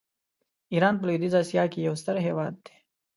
ایران 0.73 0.95
په 0.97 1.03
لویدیځه 1.07 1.37
آسیا 1.43 1.63
کې 1.71 1.79
یو 1.87 1.95
ستر 2.01 2.15
هېواد 2.27 2.53
دی. 2.65 2.75